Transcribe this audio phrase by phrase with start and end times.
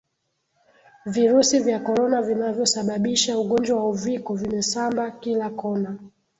[1.05, 5.95] virusi vya corona vinavyosababisha ugonjwa wa Uviko vimesamba kila kona